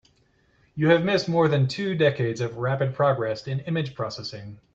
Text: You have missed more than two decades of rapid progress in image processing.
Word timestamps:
You 0.73 0.87
have 0.89 1.03
missed 1.05 1.29
more 1.29 1.47
than 1.47 1.67
two 1.67 1.93
decades 1.93 2.41
of 2.41 2.57
rapid 2.57 2.95
progress 2.95 3.45
in 3.45 3.59
image 3.59 3.93
processing. 3.93 4.57